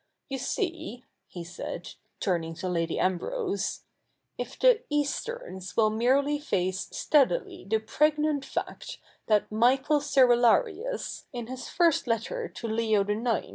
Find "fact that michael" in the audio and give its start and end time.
8.43-9.99